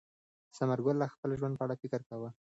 [0.57, 2.29] ثمر ګل د خپل ژوند په اړه فکر کاوه.